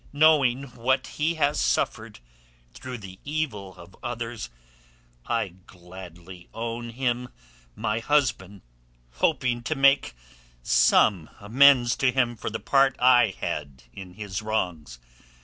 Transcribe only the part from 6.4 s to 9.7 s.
own him my husband, hoping